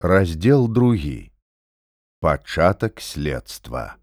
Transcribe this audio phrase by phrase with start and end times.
[0.00, 1.32] Раздзел другі.
[2.20, 3.96] Пачатак следства.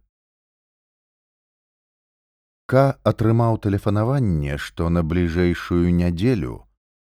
[2.67, 6.67] К атрымаў тэлефанаванне, што на бліжэйшую нядзелю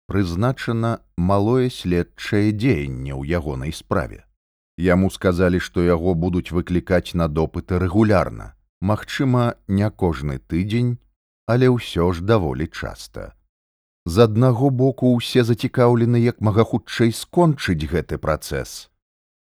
[0.07, 4.23] прызначана малое следчае дзеянне ў ягонай справе.
[4.79, 8.55] Яму сказалі, што яго будуць выклікаць на допыты рэгулярна.
[8.79, 10.95] Магчыма, не кожны тыдзень,
[11.51, 13.35] але ўсё ж даволі часта.
[14.09, 18.89] З аднаго боку ўсе зацікаўлены як мага хутчэй скончыць гэты працэс.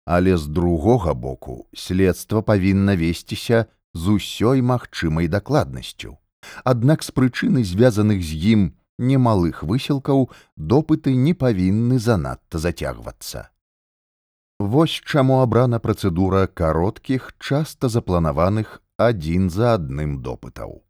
[0.04, 3.60] Але з другога боку следства павінна весціся
[3.94, 6.18] з усёй магчымай дакладнасцю.
[6.72, 8.66] Аднак з прычыны звязаных з ім
[9.00, 10.28] немалых высілкаў
[10.74, 13.48] допыты не павінны занадта зацягвацца.
[14.60, 20.82] Вось чаму абрана працэдура кароткіх, часта запланаваных адзін за адным допытаў.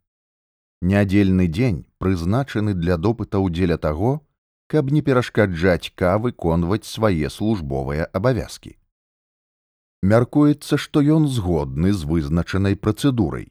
[0.82, 4.20] Нядзельны дзень прызначаны для допытаў дзеля таго,
[4.68, 8.76] каб не перашкаджаць ка выконваць свае службовыя абавязкі.
[10.02, 13.50] Мяркуецца, што ён згодны з вызначанай працэдурай.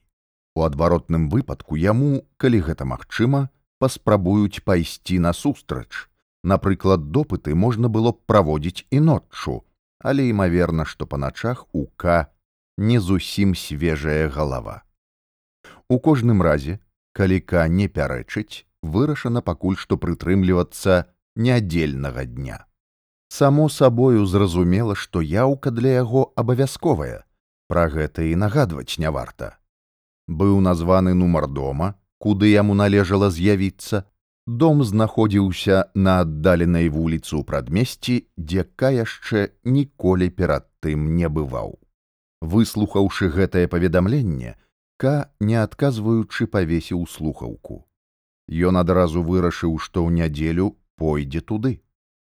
[0.56, 3.50] У адваротным выпадку яму, калі гэта магчыма,
[3.80, 6.08] паспрабуюць пайсці насустрач.
[6.44, 9.62] Напрыклад, допыты можна было б праводзіць і ноччу,
[10.00, 12.32] але імаверна, што па начах у К
[12.78, 14.84] не зусім свежая галава.
[15.90, 16.80] У кожным разе
[17.18, 18.64] калі ка не пярэчыць
[18.96, 22.66] вырашана пакуль што прытрымлівацца нядзельнага дня.
[23.30, 27.24] Само сабою зразумела што яўка для яго абавязковая.
[27.68, 29.58] Пра гэта і нагадваць не варта.
[30.28, 34.06] Быў названы нумар дома куды яму належала з'явіцца.
[34.48, 41.76] Дом знаходзіўся на аддаленай вуліцы ў прадмесці дзе ка яшчэ ніколі перад тым не бываў.
[42.40, 44.56] Выслухаўшы гэтае паведамленне
[44.98, 47.86] К, не адказваючы павесіў слухаўку.
[48.50, 51.74] Ён адразу вырашыў, што ў нядзелю пойдзе туды.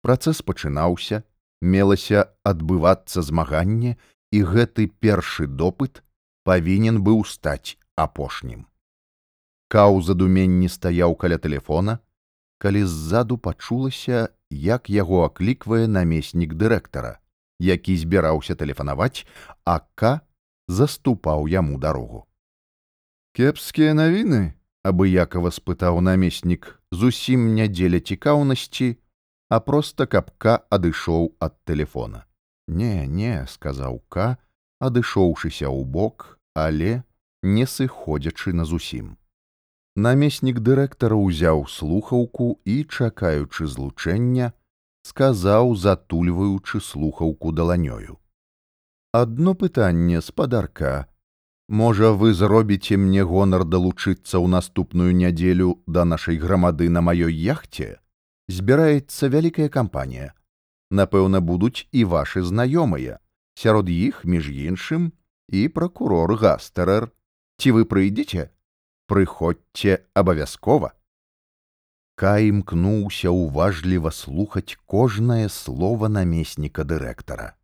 [0.03, 1.23] Працэс пачынаўся,
[1.63, 3.95] мелася адбывацца змаганне,
[4.35, 6.03] і гэты першы допыт
[6.43, 8.67] павінен быў стаць апошнім.
[9.71, 12.01] Каў задуменні стаяў каля тэлефона,
[12.59, 17.23] калі ззаду пачулася, як яго акліквае намеснік дырэктара,
[17.63, 19.23] які збіраўся тэлефанаваць,
[19.63, 20.21] а К
[20.67, 22.27] заступаў яму дарогу
[23.35, 24.55] кепскія навіны
[24.87, 28.95] абыякова спытаў намеснік зусім не дзеля цікаўнасці
[29.51, 32.25] а проста капка адышоў ад телефона.
[32.69, 34.39] Не не сказаў ка
[34.79, 37.03] адышоўшыся ў бок але
[37.43, 39.15] не сыходзячы на зусім
[39.97, 44.53] намеснік дырэктара ўзяў слухаўку і чакаючы злучэння
[45.07, 48.19] сказаў затульваючы слухаўку даланёю.
[49.13, 51.07] Адно пытанне спадарка
[51.75, 57.99] Можа, вы зробіце мне гонар далучыцца ў наступную нядзелю да нашай грамады на маёй яхце?
[58.47, 60.29] Збіраецца вялікая кампанія.
[60.95, 63.19] Напэўна, будуць і вашы знаёмыя.
[63.59, 65.11] Сярод іх, між іншым,
[65.51, 67.11] і пракурор гастарэр.
[67.59, 68.55] Ці вы прыйдзеце?
[69.11, 70.95] Прыходзьце абавязкова.
[72.15, 77.59] Кай імкнуўся уважліва слухаць кожнае слова намесніка дырэктара.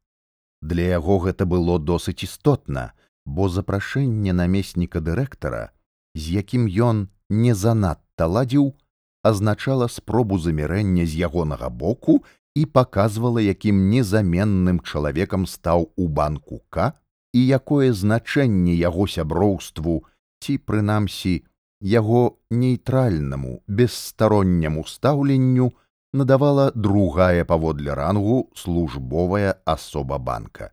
[0.67, 2.91] Для яго гэта было досыць істотна,
[3.27, 5.71] бо запрашэнне намесніка дырэктара,
[6.15, 8.75] з якім ён не занадта ладзіў,
[9.23, 12.23] азначала спробу замірэння з ягонага боку
[12.55, 16.93] і паказвала, якім незаменным чалавекам стаў у банку К
[17.33, 20.03] і якое значэнне яго сяброўству
[20.43, 21.45] ці, прынамсі,
[21.81, 25.71] яго нейтральнаму бесстаронняму стаўленню
[26.13, 30.73] надавала другая паводле рангу службовая асоба банка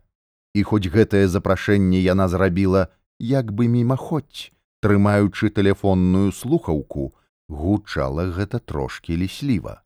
[0.58, 2.86] і хоць гэтае запрашэнне яна зрабіла
[3.30, 4.48] як бы мімаходзь
[4.86, 7.12] трымаючы тэлефонную слухаўку
[7.48, 9.82] гучала гэта трошкі лісліва.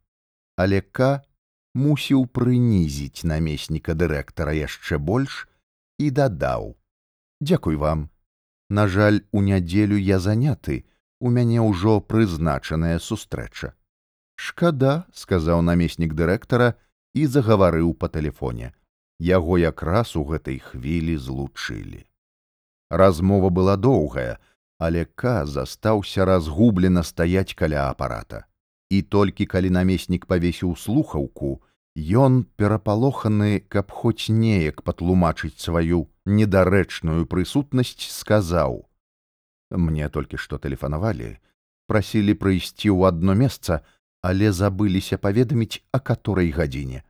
[0.57, 1.25] Але к
[1.75, 5.49] мусіў прынізіць намесніка дырэктара яшчэ больш
[5.99, 6.75] і дадаў
[7.41, 8.09] дзякуй вам.
[8.69, 10.85] На жаль у нядзелю я заняты
[11.21, 13.73] у мяне ўжо прызначаная сустрэча
[14.43, 16.75] шкада сказаў намеснік дырэктара
[17.15, 18.73] і загаварыў па тэлефоне
[19.19, 22.07] яго якраз у гэтай хвілі злучылі.
[22.91, 24.39] Размова была доўгая,
[24.79, 28.45] але К застаўся разгублена стаяць каля апарата.
[28.91, 31.63] І толькі калі намеснік павесіў слухаўку,
[31.97, 38.85] ён перапалоханы, каб хоць неяк патлумачыць сваю недарэчную прысутнасць, сказаў:
[39.71, 41.39] «Мне толькі што тэлефанавалі,
[41.87, 43.81] прасілі прыйсці ў адно месца,
[44.23, 47.03] але забыліся паведаміць, а каторай гадзіне.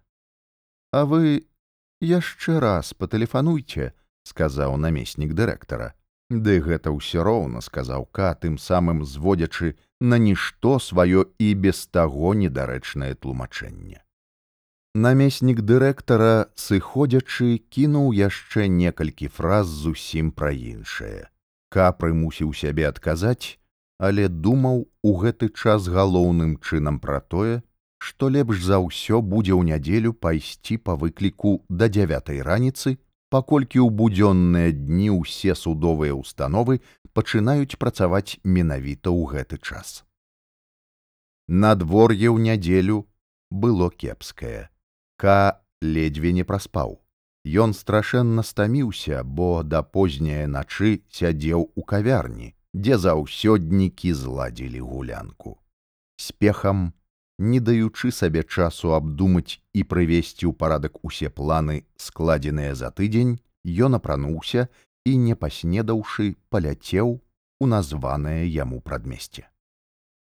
[0.93, 1.47] А вы
[2.03, 3.93] яшчэ раз патэлефануйце
[4.29, 5.93] сказаў намеснік дырэктара
[6.31, 12.35] ды гэта ўсё роўна сказаў ка тым самым зводзячы на нішто сваё і без таго
[12.35, 14.03] недарэчнае тлумачэнне
[14.95, 21.33] Намеснік дырэктара, сыходзячы, кінуў яшчэ некалькі фраз зусім пра іншае.
[21.73, 23.57] Ка прымусіў сябе адказаць,
[23.97, 27.65] але думаў у гэты час галоўным чынам пра тое,
[28.03, 32.99] што лепш за ўсё будзе ў нядзелю пайсці па выкліку да дзявятай раніцы,
[33.31, 36.81] паколькі ў будзённыя дні ўсе судовыя ўстановы
[37.19, 40.03] пачынаюць працаваць менавіта ў гэты час.
[41.47, 42.99] Надвор'е ў нядзелю
[43.51, 44.71] было кепскае.
[45.17, 46.99] Ка ледзьве не праспаў.
[47.45, 55.59] Ён страшэнна стаміўся, бо да позняе начы сядзеў у кавярні, дзе заўсёднікі зладзілі гулянку.
[56.17, 56.95] Спехам,
[57.43, 63.99] не даючы сабе часу абдумаць і прывесці ў парадак усе планы, складзеныя за тыдзень, ён
[63.99, 64.69] апрануўся
[65.05, 67.19] і, не паснедаўшы, паляцеў
[67.61, 69.49] у названае яму прадмесце.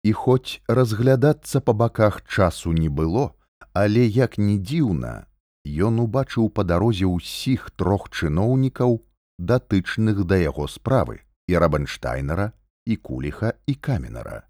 [0.05, 3.33] І хоць разглядацца па баках часу не было,
[3.73, 5.27] але як ні дзіўна,
[5.67, 9.01] ён убачыў па дарозе ўсіх трох чыноўнікаў,
[9.39, 12.53] датычных да яго справы і рабанштайнера
[12.87, 14.46] і куліха і каменара.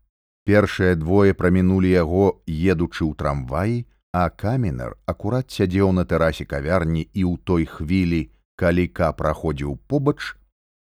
[0.47, 3.83] Першыя двое прамінулі яго, едучы ў трамваі,
[4.15, 8.21] а каменар акурат сядзеў на тэрасе кавярні і ў той хвілі,
[8.55, 10.39] калі ка праходзіў побач,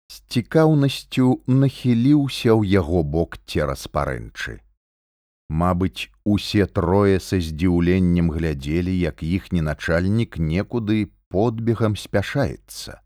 [0.08, 4.58] з цікаўнасцю нахіліўся ў яго бок цераз парэнчы.
[5.52, 13.00] Мабыць, усе трое са здзіўленнем глядзелі, як іхні начальнік некуды подбегам спяшаецца.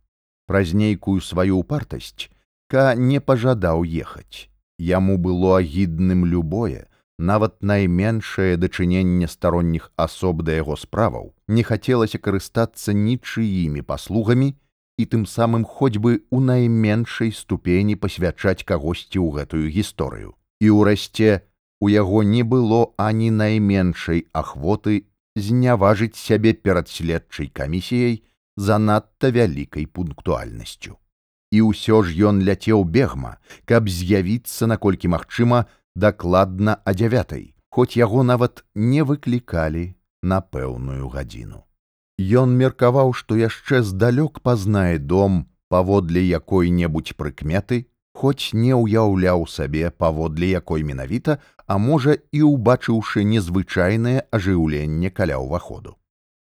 [0.46, 2.30] Праз нейкую сваю упартасць
[2.70, 4.46] ка не пажадаў ехаць.
[4.78, 6.86] Яму было агідным любое,
[7.18, 14.52] нават найменшае дачыненне старонніх асоб да яго справаў не хацелася карыстацца нічыімі паслугамі,
[14.98, 20.32] і тым самым хоць бы ў найменшай ступені пасвячаць кагосьці ў гэтую гісторыю.
[20.60, 21.44] І ўрэшце
[21.80, 25.04] у яго не было ані найменшай ахвоты
[25.36, 28.22] зняважыць сябе перад следчай камісіяй
[28.56, 30.96] занадта вялікай пунктуальнасцю.
[31.52, 38.22] І ўсё ж ён ляцеў бегма, каб з'явіцца наколькі магчыма дакладна а дзявятай, хоць яго
[38.22, 41.62] нават не выклікалі на пэўную гадзіну.
[42.18, 50.50] Ён меркаваў, што яшчэ здалёк пазнае дом паводле якой-небудзь прыкметы, хоць не ўяўляў сабе паводле
[50.50, 55.98] якой менавіта, а можа і ўбачыўшы незвычайнае ажыўленне каля ўваходу.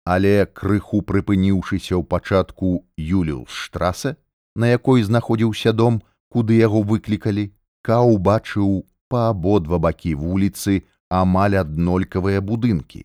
[0.04, 4.16] Але крыху прыпыніўшыся ў пачатку Юліус штраса,
[4.54, 7.50] на якой знаходзіўся дом, куды яго выклікалі,
[7.82, 13.04] ка убачыў па абодва бакі вуліцы амаль аднолькавыя будынкі,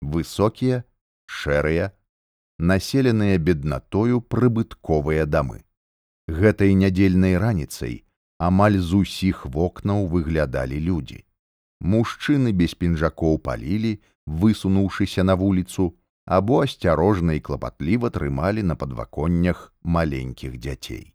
[0.00, 0.84] высокія,
[1.26, 1.92] шэрыя,
[2.58, 5.64] населеныя беднатою прыбытковыя дамы.
[6.28, 8.04] Гэтай нядзельнай раніцай
[8.38, 11.24] амаль з усіх вокнаў выглядалі людзі.
[11.82, 15.94] Мужчыны без пінжакоў палілі, высунуўшыся на вуліцу,
[16.26, 21.14] або асцярожна і клапатліва трымалі на падваконнях маленькіх дзяцей.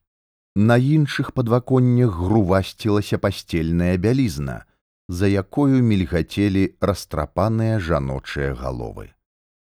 [0.55, 4.65] На іншых падваконнях грувасцілася пасцельная бялізна,
[5.09, 9.13] за якою мільгацелі растрапаныя жаночыя галовы.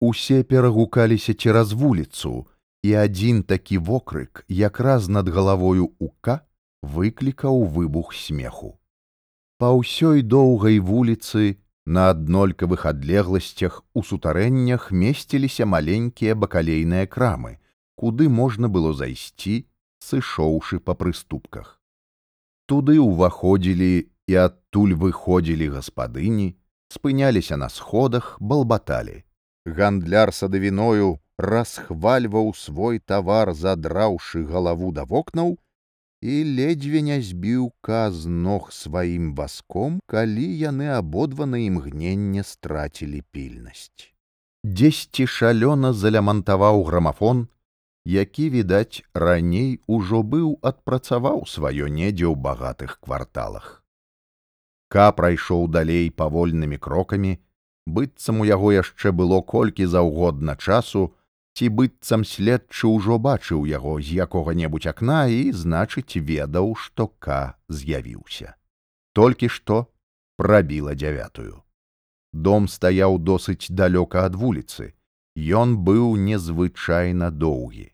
[0.02, 2.48] Усе перагукаліся цераз вуліцу,
[2.84, 6.42] і адзін такі вокрык якраз над галавою ука
[6.82, 8.80] выклікаў выбух смеху.
[9.60, 17.60] Па ўсёй доўгай вуліцы на аднолькавых адлегласцях у сутарэннях месціліся маленькія бакалейныя крамы,
[17.96, 19.66] куды можна было зайсці,
[20.00, 21.80] сышоўшы па прыступках.
[22.66, 23.94] Туды ўваходзілі
[24.28, 26.54] і адтуль выходзілі гаспадыні,
[26.90, 29.24] спыняліся на сходах, балбаталі
[29.66, 35.58] гандляр садавіною расхвальваў свой тавар задраўшы галаву да вокнаў
[36.22, 44.12] і ледзьве не збіў каз ног сваім васком калі яны абодва на імгненне страцілі пільнасць.
[44.64, 47.48] Дзесьці шалёна залямантаваў грамафон
[48.06, 53.84] які відаць раней ужо быў адпрацаваў сваё недзе ў багатых кварталах.
[54.90, 57.38] Ка прайшоў далей павольнымі крокамі
[57.86, 61.14] быццам у яго яшчэ было колькі заўгодна часу,
[61.56, 68.56] ці быццам следчы ўжо бачыў яго з якога-небудзь акна і, значыць, ведаў, што К з'явіўся.
[69.14, 69.88] Толькі што
[70.38, 71.64] прабіла дзявятую.
[72.34, 74.94] Дом стаяў досыць далёка ад вуліцы.
[75.36, 77.90] Ён быў незвычайна доўгі.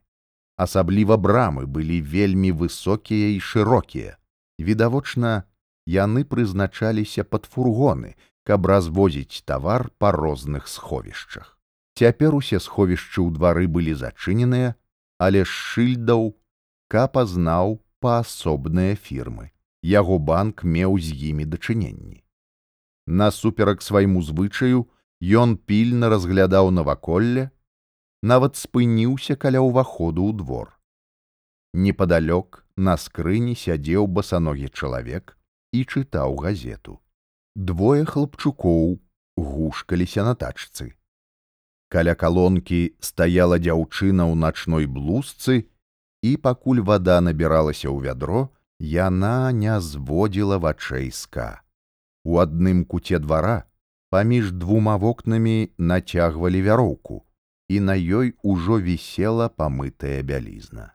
[0.57, 4.17] Асабліва брамы былі вельмі высокія і шырокія.
[4.59, 5.43] Відавочна,
[5.85, 11.54] яны прызначаліся пад фургоны, каб развозіць тавар па розных сховішчах.
[11.95, 14.75] Цяпер усе сховішчы ў двары былі зачыненыя,
[15.17, 16.35] але з шыльдаў
[16.91, 19.51] капа знаў паасобныя фірмы.
[19.85, 22.19] Яго банк меў з імі дачыненні.
[23.07, 24.89] Насуперак свайму звычаю
[25.23, 27.49] Ён пільна разглядаў наваколле,
[28.21, 30.67] нават спыніўся каля ўваходу ў двор.
[31.73, 35.37] Непадалёк на скрыні сядзеў басаногі чалавек
[35.71, 36.99] і чытаў газету.
[37.55, 38.99] Двое хлапчукоў
[39.39, 40.91] гушкаліся на тачцы.
[41.89, 45.70] Каля калонкі стаяла дзяўчына ў начной блузцы,
[46.25, 48.50] і пакуль вада набіралася ў вядро,
[48.80, 51.62] яна не зводзіла вачэй ска.
[52.25, 53.70] У адным куце двара
[54.10, 57.25] паміж двума вокнамі нацягвалі вяроўку,
[57.68, 60.94] і на ёй ужо вісела памытая бялізна.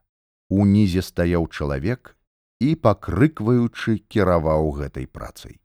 [0.48, 2.16] Унізе стаяў чалавек
[2.60, 5.60] і, пакрыкваючы, кіраваў гэтай працай.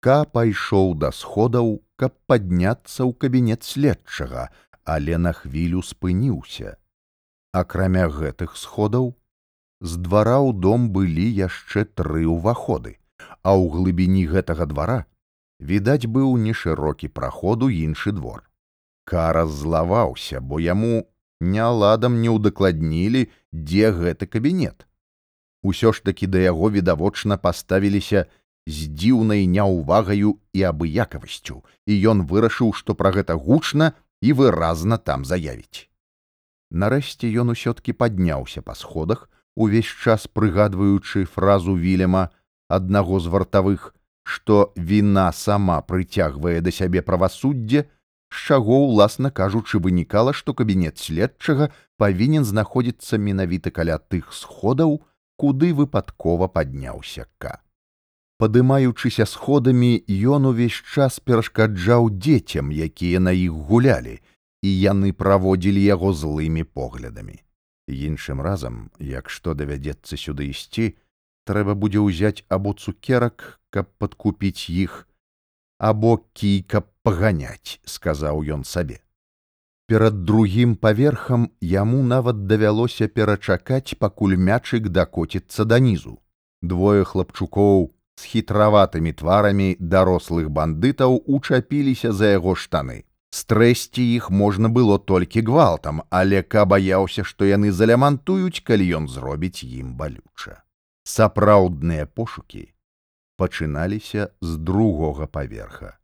[0.00, 4.48] Ка пайшоў да сходаў, каб падняцца ў кабінет следчага,
[4.84, 6.76] але на хвілю спыніўся.
[7.52, 9.12] Акрамя гэтых сходаў,
[9.80, 12.96] з двара ў дом былі яшчэ тры ўваходы,
[13.44, 15.00] а ў глыбіні гэтага двара
[15.60, 18.44] відаць быў нешырокі праходу іншы двор.
[19.04, 21.04] Кара злаваўся, бо яму
[21.40, 24.86] няладам не ўдакладнілі, дзе гэты кабінет.
[25.62, 28.24] Усё ж такі да яго відавочна паставіліся
[28.70, 35.24] з дзіўнай няўвагаю і абыякавасцю, і ён вырашыў, што пра гэта гучна і выразна там
[35.24, 35.90] заявіць.
[36.70, 42.30] Нарэшце ён усё-ткі падняўся па сходах, увесь час прыгадваючы фразу вілема
[42.68, 47.86] аднаго з вартавых, што віна сама прыцягвае да сябе правасуддзе,
[48.30, 55.02] з чаго ўласна кажучы вынікала, што кабінет следчага павінен знаходзіцца менавіта каля тых сходаў,
[55.34, 57.58] куды выпадкова падняўся ка.
[58.40, 64.16] Падымаючыся сходамі, ён увесь час перашкаджаў дзецям, якія на іх гулялі,
[64.64, 67.36] і яны праводзілі яго злымі поглядамі.
[67.84, 70.96] Іншым разам, як што давядзецца сюды ісці,
[71.44, 75.04] трэба будзе ўзяць або цукерак, каб падкупіць іх,
[75.76, 79.04] або кій, каб паганяць, сказаў ён сабе.
[79.84, 86.20] Перад другім паверхам яму нават давялося перачакаць, пакуль мячык дакоціцца данізу.
[86.62, 93.04] Двое хлапчукоў з хітраватымі тварамі дарослых бандытаў учапіліся за яго штаны.
[93.30, 99.62] Стрэсці іх можна было толькі гвалтам, але ка баяўся, што яны залямантуюць, калі ён зробіць
[99.64, 100.60] ім балюча.
[101.06, 102.68] Сапраўдныя пошукі
[103.40, 105.96] пачыналіся з другога паверха.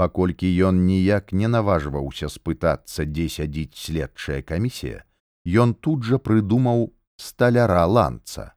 [0.00, 5.04] Паколькі ён ніяк не наважваўся спытацца, дзе сядзіць следчая камісія,
[5.44, 6.88] ён тут жа прыдумаў
[7.20, 8.53] сталяра ланца.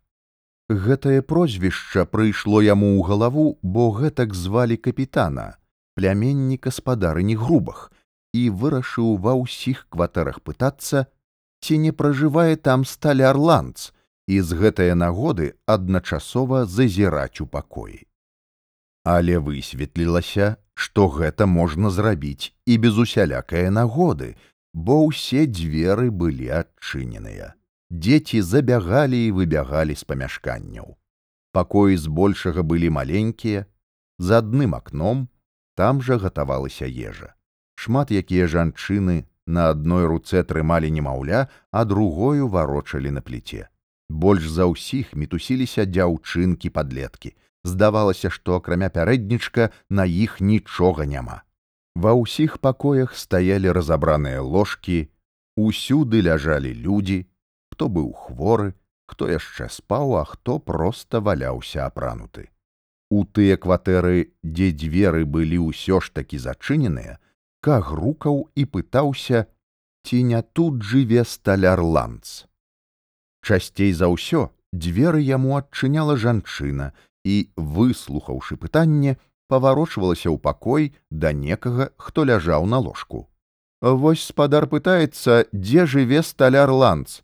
[0.70, 5.56] Гэтае прозвішча прыйшло яму ў галаву, бо гэтак звалі капітана,
[5.96, 7.88] пляменніка спадарыні грубах,
[8.36, 11.08] і вырашыў ва ўсіх кватэрах пытацца,
[11.64, 13.96] ці не пражывае там сталяр ланц,
[14.28, 18.04] і з гэтае нагоды адначасова зазіраць у пакоі.
[19.08, 24.36] Але высветлілася, што гэта можна зрабіць і без усялякае нагоды,
[24.76, 27.56] бо ўсе дзверы былі адчыненыя
[27.91, 30.98] дзеці забягалі і выбягалі з памяшканняў.
[31.51, 33.65] Пакоі збольшага былі маленькія,
[34.20, 35.27] з адным акном
[35.75, 37.34] там жа гатавалася ежа.
[37.77, 43.70] Шмат якія жанчыны на адной руцэ трымалі немаўля, а другою варочалі на пліце.
[44.10, 47.36] Больш за ўсіх мітусіліся дзяўчынкі падлеткі.
[47.63, 51.44] Здавалася, што акрамя пярэднічка на іх нічога няма.
[51.96, 55.10] Ва ўсіх пакоях стаялі разабраныя ложкі,
[55.58, 57.25] усюды ляжалі людзі,
[57.77, 58.74] хто быў хворы,
[59.05, 62.50] хто яшчэ спаў, а хто проста валяўся апрануты.
[63.13, 67.22] У тыя кватэры, дзе дзверы былі ўсё ж такі зачыненыя,
[67.62, 69.46] каг рукаў і пытаўся,
[70.10, 72.50] ці не тут жыве сталяр ланц.
[73.46, 79.22] Часцей за ўсё дзверы яму адчыняла жанчына і, выслухаўшы пытанне,
[79.53, 83.29] паварочвалася ў пакой да некага, хто ляжаў на ложку.
[83.86, 87.22] Вось спадар пытаецца, дзе жыве сталяр ланц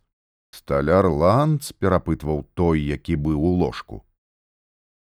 [0.53, 4.03] сталяр ланц перапытваў той які быў у ложку.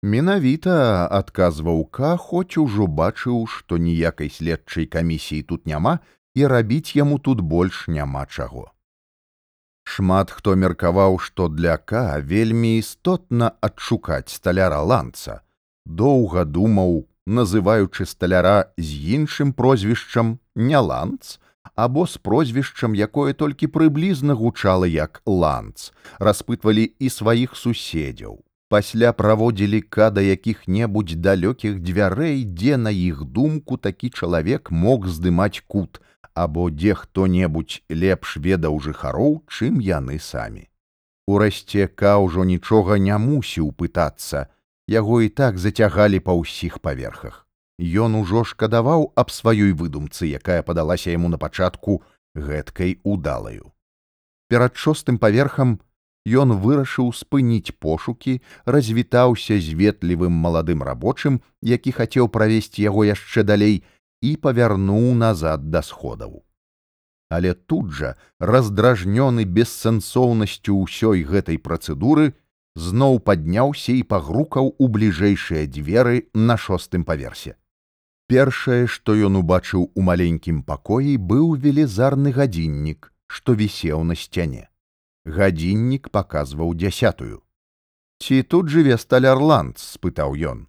[0.04, 6.00] Менавіта адказваў ка хоць ужо бачыў што ніякай следчай камісіі тут няма
[6.36, 8.70] і рабіць яму тут больш няма чаго.
[9.88, 15.42] Шмат хто меркаваў што для ка вельмі істотна адшукаць сталяра ланца.
[15.86, 21.40] Доўга думаў называючы сталяра з іншым прозвішчам не ланц
[21.76, 28.44] або з прозвішчам, якое толькі прыблізна гучала як ланц, распытвалі і сваіх суседзяў.
[28.70, 36.02] Пасля праводзілі када якіх-небудзь далёкіх дзвярэй, дзе на іх думку такі чалавек мог здымаць кут,
[36.34, 40.68] або дзе хто-небудзь лепш ведаў жыхароў, чым яны самі.
[41.28, 44.48] Урасце ка ўжо нічога не мусіў пытацца,
[44.88, 47.47] яго і так зацягалі па ўсіх паверхах.
[47.78, 52.02] Ён ужо шкадаваў аб сваёй выдумцы, якая падалася яму на пачатку
[52.34, 53.74] гэткай удалаю.
[54.50, 55.78] Перад шостым паверхам
[56.26, 63.84] ён вырашыў спыніць пошукі, развітаўся з ветлівым маладым рабочым, які хацеў правесці яго яшчэ далей
[64.22, 66.44] і павярнуў назад да сходаў.
[67.30, 72.34] Але тут жа, раздражнёны бессэнсоўнасцю ўсёй гэтай працэдуры,
[72.76, 77.56] зноў падняўся і пагрукаў у бліжэйшыя дзверы на шостым паверсе.
[78.28, 84.68] Першае, што ён убачыў у маленькім пакоі, быў велізарны гадзіннік, што вісеў на сцяне.
[85.24, 87.40] Гадзіннік паказваў дзясятую.
[88.20, 90.68] Ці тут жыве сталярланд, спытаў ён.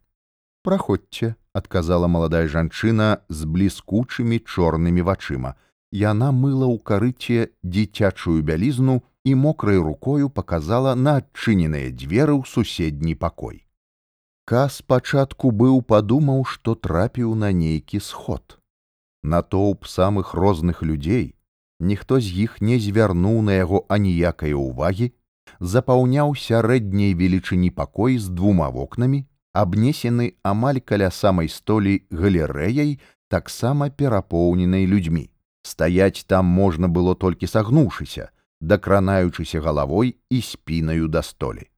[0.63, 5.55] Праходзьце, адказала маладая жанчына з бліскучымі чорнымі вачыма.
[5.91, 13.15] Яна мыла ў карыце дзіцячую бялізну і мокрай рукою паказала на адчыненыя дзверы ў суседні
[13.15, 13.65] пакой.
[14.49, 18.57] Ка спачатку быў падумаў, што трапіў на нейкі сход.
[19.23, 21.35] Натоўп самых розных людзей,
[21.91, 25.11] ніхто з іх не звярнуў на яго аніякай увагі,
[25.61, 34.89] запаўняў сярэдняй велічыні пакой з двума вокнамі, абнесены амаль каля самай столі галерэяй, таксама перапоўненай
[34.89, 35.29] людзьмі.
[35.61, 41.69] Стаяць там можна было толькі сагнуўшыся, дакранаючыся галавой і спінаю да столі.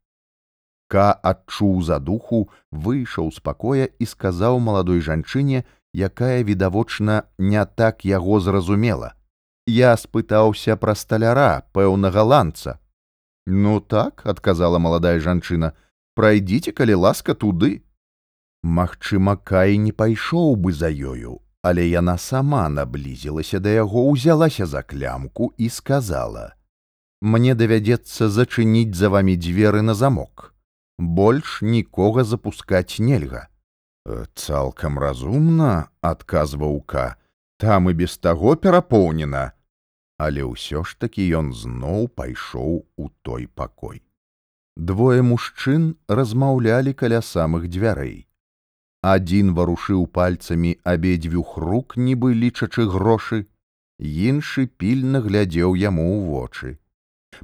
[0.91, 5.63] Ка адчуў задуху, выйшаў з пакоя і сказаў маладой жанчыне,
[5.95, 9.15] якая відавочна не так яго зразумела.
[9.71, 12.81] Я спытаўся пра сталяра, пэўна галандца.
[13.47, 15.73] Ну так, адказала маладая жанчына,
[16.19, 17.87] прайдзіце, калі ласка туды.
[18.63, 24.83] Магчыма, кай не пайшоў бы за ёю, але яна сама наблізілася да яго, узялася за
[24.83, 26.55] клямку і сказала:
[27.23, 30.51] «Мне давядзецца зачыніць за вамі дзверы на замок.
[31.01, 33.49] Больш нікога запускаць нельга.
[34.05, 37.17] «Э, цалкам разумна, адказваў ка,
[37.57, 39.53] там і без таго перапоўнена,
[40.21, 44.05] але ўсё ж такі ён зноў пайшоў у той пакой.
[44.77, 48.29] Двое мужчын размаўлялі каля самых дзвярэй.
[49.01, 53.49] Адзін варушыў пальцамі абедзвюх рук, нібы лічачы грошы,
[53.97, 56.69] іншы пільна глядзеў яму ў вочы.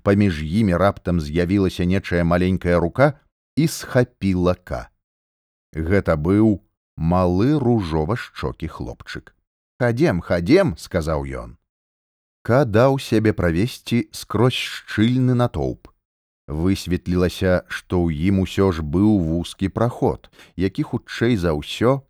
[0.05, 3.16] Паміж імі раптам з'явілася нечая маленькая рука
[3.57, 4.88] і схапіла ка.
[5.73, 6.62] Гэта быў
[6.97, 9.35] малы ружова-шчокі хлопчык.
[9.81, 11.59] Хадзем, хадзем, сказаў ён.
[12.47, 15.90] Ка даў сябе правесці скрозь шчыльны натоўп
[16.47, 22.03] высветлілася, што ў ім усё ж быў вузкі праход, які хутчэй за ўсё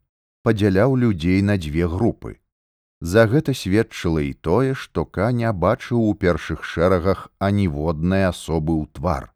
[0.44, 2.38] падзяляў людзей на дзве групы.
[3.00, 8.85] За гэта сведчыла і тое, што ка не бачыў у першых шэрагах аніводнай асобы ў
[8.92, 9.32] твар.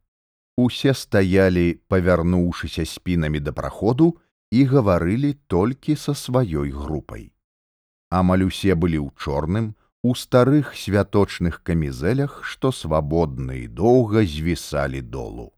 [0.60, 4.08] Усе стаялі, павярнуўшыся спінамі да праходу
[4.52, 7.30] і гаварылі толькі са сваёй групай.
[8.10, 15.48] Амаль усе былі ў чорным, у старых святочных камізелях, што свабодна і доўга звісалі долу.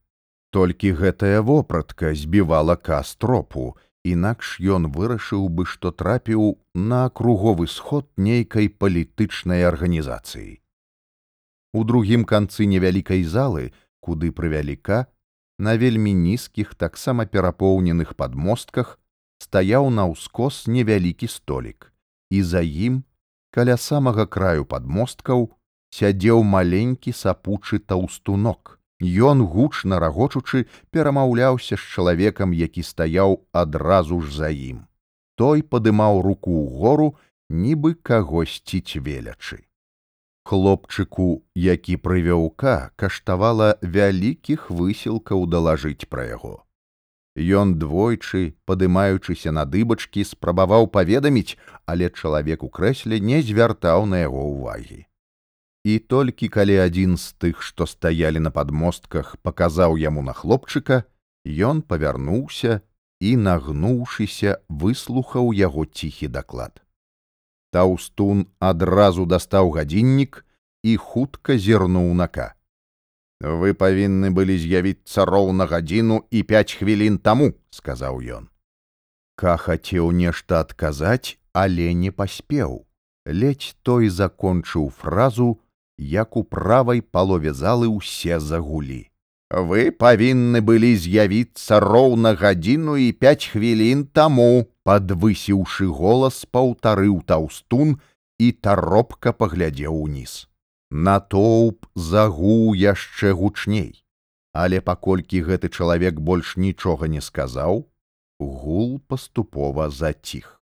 [0.54, 8.68] Толькі гэтая вопратка збівала кастропу, інакш ён вырашыў бы, што трапіў на круговы сход нейкай
[8.68, 10.60] палітычнай арганізацыі.
[11.72, 15.06] У другім канцы невялікай залы, куды прывяліка,
[15.58, 18.98] на вельмі нізкіх, таксама перапоўненых падмостках
[19.38, 21.92] стаяў на ўскос невялікі столік,
[22.30, 23.02] і за ім
[23.54, 25.50] каля самага краю падмосткаў
[25.94, 28.78] сядзеў маленькі сапучы таўстунок.
[29.02, 34.86] Ён гучна рагочучы перамаўляўся з чалавекам, які стаяў адразу ж за ім.
[35.34, 37.08] Той падымаў руку ў гору,
[37.50, 39.66] нібы кагосьці цвелячы.
[40.44, 46.66] Хлопчыку, які прывёўка, каштавала вялікіх высілкаў далажыць пра яго.
[47.37, 54.42] Ён двойчы, падымаючыся на дыбачкі, спрабаваў паведаміць, але чалавек у крэсле не звяртаў на яго
[54.52, 55.07] ўвагі.
[55.85, 61.05] І толькі калі адзін з тых, што стаялі на падмостках, паказаў яму на хлопчыка,
[61.46, 62.83] ён павярнуўся
[63.22, 66.83] і, нагнуўшыся, выслухаў яго ціхі даклад.
[67.72, 70.44] Таўстун адразу дастаў гадзіннік
[70.82, 72.52] і хутка зірнуў нака.
[73.42, 78.48] Вы павінны былі з'явіцца роўна гадзіну і пяць хвілін таму, сказаў ён.
[79.35, 82.85] Ка хацеў нешта адказаць, але не паспеў.
[83.26, 85.58] Ледзь той закончыў фразу,
[85.98, 89.12] як у правай палове залы ўсе загулі.
[89.52, 97.98] Вы павінны былі з'явіцца роўна гадзіну і пяць хвілін таму, падвысіўшы голас, паўтарыў таўстун
[98.40, 100.48] і таропка паглядзеў уніз.
[100.88, 103.92] Натоўп загуў яшчэ гучней,
[104.56, 107.84] але паколькі гэты чалавек больш нічога не сказаў,
[108.40, 110.62] гул паступова заціх.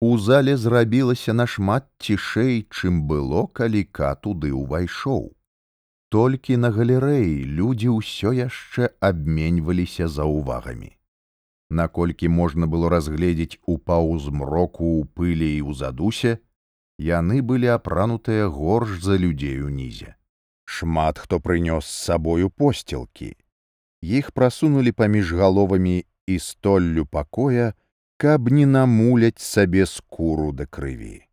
[0.00, 5.32] У зале зрабілася нашмат цішэй, чым было, калі ка туды ўвайшоў.
[6.08, 10.96] Толькі на галерэі людзі ўсё яшчэ абменьваліся за ўвагамі.
[11.70, 16.32] Наколькі можна было разгледзець у паўзмроку ў пылі і ў задусе,
[16.96, 20.16] яны былі апранутыя горш за людзей унізе.
[20.64, 23.36] Шмат хто прынёс з сабою посцілкі.
[24.00, 27.74] Іх прасунулі паміж галовамі і столлю пакоя,
[28.16, 31.28] каб не намуляць сабе скуру да крыві.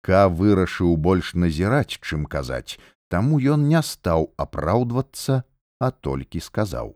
[0.00, 2.80] Ка вырашыў больш назіраць, чым казаць,
[3.12, 5.42] таму ён не стаў апраўдвацца,
[5.80, 6.94] а толькі сказаў: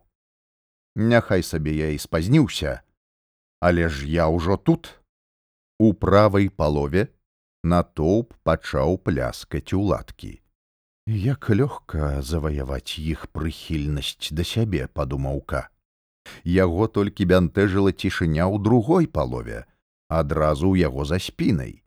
[1.10, 2.80] «Няхай сабе я і спазніўся,
[3.60, 4.94] але ж я ўжо тут.
[5.82, 7.10] У правай палове
[7.64, 10.38] натоўп пачаў пляскаць у ладкі.
[11.06, 15.68] Як лёгка заваяваць іх прыхільнасць да сябе, падумаўка
[16.44, 19.64] яго толькі бянтэжыла цішыня ў другой палове
[20.08, 21.83] адразу ў яго за спінай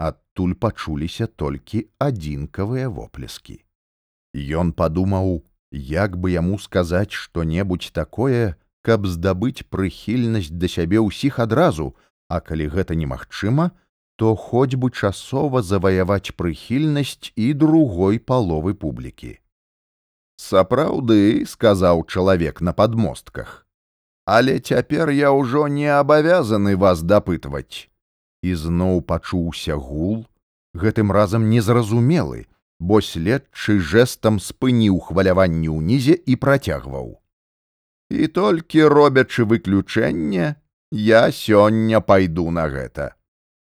[0.00, 3.60] адтуль пачуліся толькі адзінкавыя воплескі.
[4.32, 11.92] Ён падумаў як бы яму сказаць што-небудзь такое каб здабыць прыхільнасць да сябе ўсіх адразу
[12.28, 13.70] а калі гэта немагчыма
[14.16, 19.36] то хоць бы часова заваяваць прыхільнасць і другой паловы публікі.
[20.40, 23.66] Сапраўды сказаў чалавек на падмостках
[24.24, 27.89] але цяпер я ўжо не абавязаны вас дапытваць
[28.42, 30.26] ізноў пачуўся гул
[30.74, 32.46] гэтым разам незразумелы
[32.80, 37.20] бо следчы жэсам спыніў хваляванне ўнізе і працягваў.
[38.10, 40.56] І толькі робячы выключэнне
[40.90, 43.14] я сёння пайду на гэта.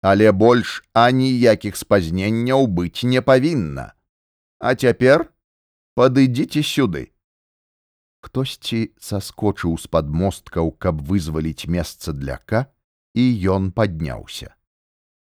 [0.03, 3.93] Але больш аніякіх спазненняў быць не павінна.
[4.63, 5.27] А цяпер
[5.99, 7.13] падыдзіце сюды
[8.23, 12.71] хтосьці саскочыў з падмосткаў каб вызваліць месца для ка
[13.15, 14.55] і ён падняўся.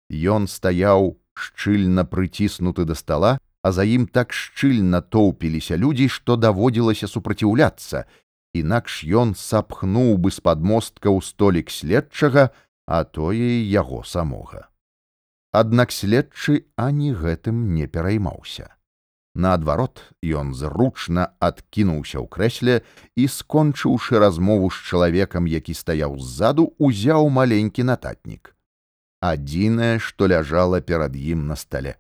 [0.10, 7.08] Ён стаяў шчыльна прыціснуты да стала а за ім так шчыльна тоўпіліся людзі што даводзілася
[7.08, 8.06] супраціўляцца.
[8.58, 12.49] Інакш ён сапхнуў бы з падмосткаў столік следчага
[12.88, 14.67] а тое яго самога.
[15.51, 18.71] Аднак следчы ані гэтым не пераймаўся
[19.34, 22.76] Наадварот, ён зручна адкінуўся ў крэсле
[23.15, 28.52] і, скончыўшы размову з чалавекам, які стаяў ззаду, узяў маленькі нататнік.
[29.24, 31.96] Адзінае, што ляжала перад ім на стале.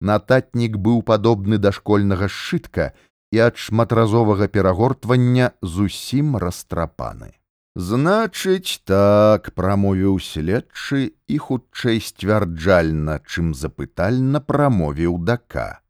[0.00, 2.94] Нататнік быў падобны да школьнага сшытка
[3.34, 7.34] і ад шматразовага перагортвання зусім растрапаны.
[7.74, 15.82] Значыць, так прамовіў следчы і хутчэй сцвярджальна, чым запытальна прамовіў дака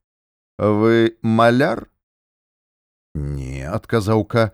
[0.59, 1.89] вы маляр?
[3.15, 4.53] Не адказаўка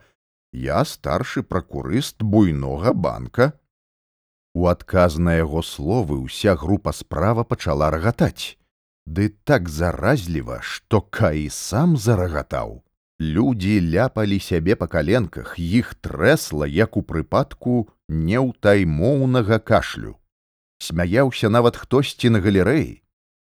[0.52, 3.58] я старшы пракурыст буйнога банка
[4.54, 8.56] у адказ на яго словы ўся група справа пачала рагатаць.
[9.04, 12.84] Ды так заразліва што каі сам зарагатаў.
[13.18, 20.16] Людзі ляпалі сябе па каленках іх трэсла як у прыпадку неўтаймоўнага кашлю.
[20.78, 23.03] Смяяўся нават хтосьці на галерэі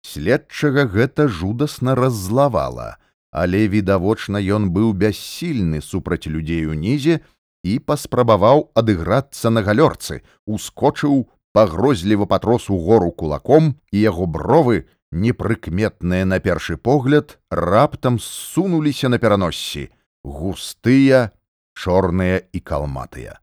[0.03, 2.97] Следчага гэта жудасна раззлавала,
[3.31, 7.21] але відавочна ён быў бяссільны супраць людзей унізе
[7.63, 11.23] і паспрабаваў адыграцца на галёрцы, ускочыў,
[11.55, 19.17] пагрозліва патрос у гору кулаком і яго бровы, непрыкметныя на першы погляд, раптам ссунуліся на
[19.23, 19.87] пераноссі,
[20.23, 21.31] густыя,
[21.73, 23.39] чорныя і калматыя.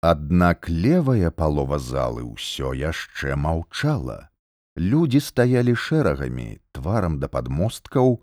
[0.00, 4.30] Аднак левая палова залы ўсё яшчэ маўчала
[4.78, 8.18] людзі стаялі шэрагамі тварам да падмосткаў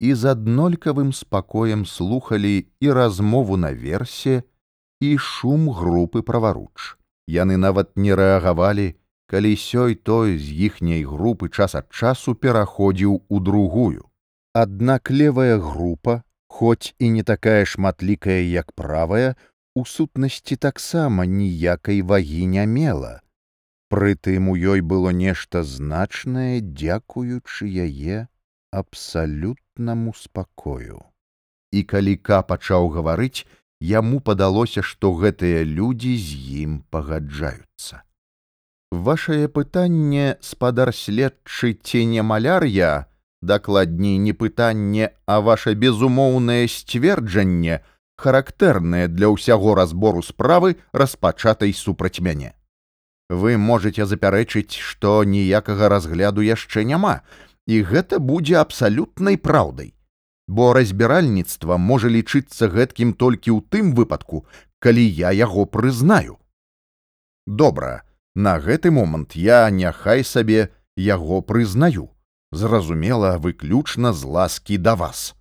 [0.00, 4.42] і з аднолькавым спакоем слухалі і размову наверсе
[5.00, 8.92] і шум групы праваруч яны нават не рэагавалі
[9.26, 14.04] калі сёй той з іхняй групы час ад часу пераходзіў у другую.
[14.52, 19.34] Аднак левая група хоць і не такая шматлікая як правая
[19.74, 23.23] у сутнасці таксама ніякай вагі не мела
[23.94, 28.26] Прытым у ёй было нешта значнае, дзякуючы яе
[28.72, 30.98] абсалютнаму спакою.
[31.70, 33.46] І калі ка пачаў гаварыць,
[33.90, 38.02] яму падалося, што гэтыя людзі з ім пагаджаюцца.
[38.90, 43.06] Вашае пытанне спадар следчы ці не маляр'я,
[43.42, 47.78] дакладней не пытанне, а ваше безумоўнае сцверджанне,
[48.18, 52.56] характэрнае для ўсяго разбору справы распачатай супраць мяне
[53.30, 57.20] вы можете запярэчыць, што ніякага разгляду яшчэ няма,
[57.66, 59.94] і гэта будзе абсалютнай праўдай.
[60.48, 64.44] Бо разбіральніцтва можа лічыцца гэткім толькі ў тым выпадку,
[64.78, 66.36] калі я яго прызнаю.
[67.46, 72.10] Добра, На гэты момант я няхай сабе яго прызнаю,
[72.50, 75.34] зразумела выключна з ласкі да вас.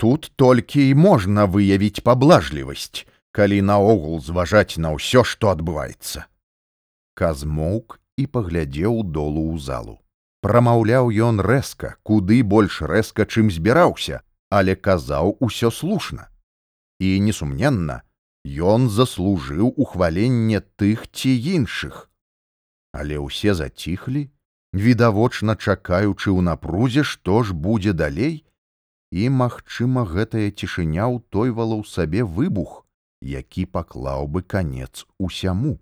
[0.00, 6.24] Тут толькі і можна выявіць паблажлівасць, калі наогул зважаць на ўсё, што адбываецца.
[7.14, 9.96] Казмоўк і паглядзеў долу ў залу.
[10.44, 16.28] Прамаўляў ён рэзка, куды больш рэзка, чым збіраўся, але казаў усё слушна.
[17.00, 18.02] І несумненна,
[18.44, 22.10] ён заслужыў ухваленне тых ці іншых.
[22.92, 24.28] Але ўсе заціхлі,
[24.74, 28.44] відавочна чакаючы ў напрузе, што ж будзе далей,
[29.14, 32.82] і, магчыма, гэтая цішыня ўтойвала ў сабе выбух,
[33.22, 35.78] які паклаў бы канец усяму.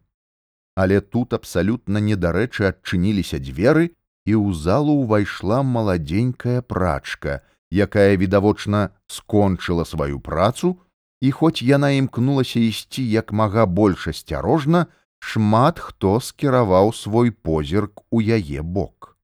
[0.74, 3.92] Але тут абсалютна недарэчы адчыніліся дзверы,
[4.24, 10.78] і ў залу ўвайшла маладзенькая прачка, якая відавочна скончыла сваю працу,
[11.20, 14.86] і хоць яна імкнулася ісці як мага больш асцярожна,
[15.18, 19.16] шмат хто скіраваў свой позірк у яе бок.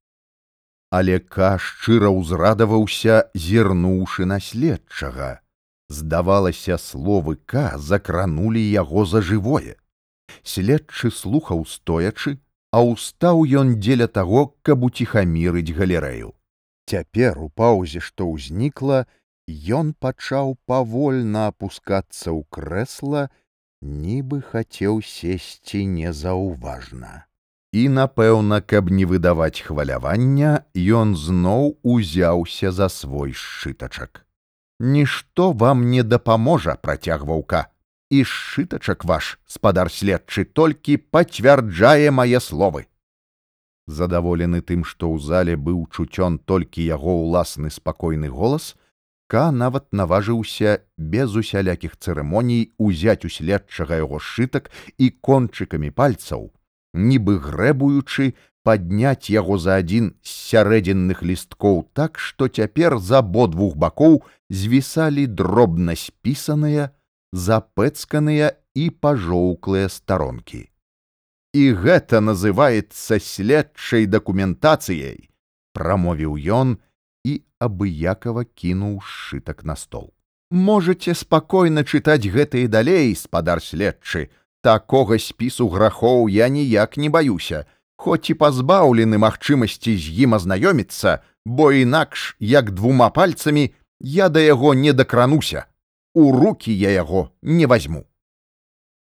[0.90, 5.40] Але ка шчыра ўзрадаваўся, зірнуўшы на следчага.
[5.88, 9.76] Здавалася, словы ка закранулі яго за жывое.
[10.42, 12.38] Следчы слухаў стоячы,
[12.72, 16.34] а ўстаў ён дзеля таго, каб уціхамірыць галерэю.
[16.88, 19.06] Цяпер у паўзе, што ўзнікла,
[19.48, 23.32] Ён пачаў павольна апускацца ў крэсла,
[23.80, 27.24] нібы хацеў сесці незаўважна.
[27.72, 34.28] І, напэўна, каб не выдаваць хвалявання, ён зноў узяўся за свой сшытачак.
[34.80, 37.72] Нішто вам не дапаможа, працягваўка.
[38.10, 42.88] І сшытачак ваш, спадар следчы, толькі пацвярджае мае словы.
[43.86, 48.76] Задаволены тым, што ў зале быў чуцён толькі яго ўласны спакойны голас,
[49.28, 56.48] Ка нават наважыўся без усялякіх цырымоній узяць у следчага яго сшытак і кончыкамі пальцаў,
[56.96, 58.32] нібы грэбуючы
[58.64, 65.92] падняць яго за адзін з сярэдзінных лісткоў так, што цяпер з абодвух бакоў звісалі дробна
[65.92, 66.88] спісаныя,
[67.32, 70.68] запэцканыя і пажоўклыя старонкі.
[71.54, 75.28] І гэта называецца следчай дакументацыяй,
[75.72, 76.76] прамовіў ён,
[77.24, 80.12] і абыякова кінуў сшытак на стол.
[80.50, 84.28] Можаце спакойна чытаць гэта і далей, спадар следчы.
[84.62, 91.72] Такога спісу грахоў я ніяк не баюся, хоць і пазбаўлены магчымасці з ім азнаёміцца, бо
[91.72, 95.66] інакш, як двума пальцамі я да яго не дакрануся.
[96.18, 98.00] У руки я яго не возьму.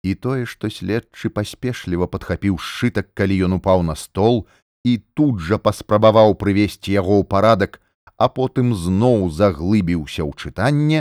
[0.04, 4.44] І тое, што следчы паспешліва падхапіў сшытак, калі ён упаў на стол
[4.84, 7.80] і тут жа паспрабаваў прывесці яго ў парадак,
[8.20, 11.00] а потым зноў заглыбіўся ў чытанне,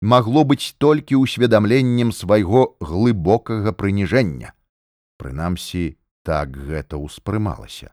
[0.00, 4.56] магло быць толькі ўсведамленнем свайго глыбокага прыніжэння.
[5.20, 5.84] Прынамсі,
[6.24, 7.92] так гэта ўспрымалася.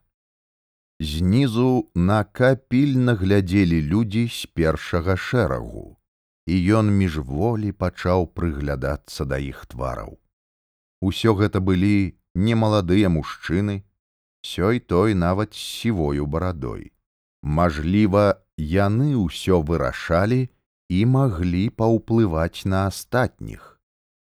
[1.04, 5.99] Знізу на капільна глядзелі людзі з першага шэрагу,
[6.50, 10.18] і ён міжволі пачаў прыглядацца да іх твараў.
[11.10, 13.76] Усё гэта былі немаладыя мужчыны,
[14.42, 16.92] сёй той нават з сівою барадой.
[17.44, 20.42] Мажліва, яны ўсё вырашалі
[20.90, 23.78] і маглі паўплываць на астатніх.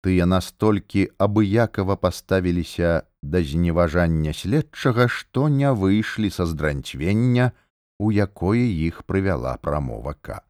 [0.05, 7.53] Тыя настолькі абыякова паставіліся да зневажання следчага, што не выйшлі са здранцвення,
[7.98, 10.42] у якое іх прывяла прамовака.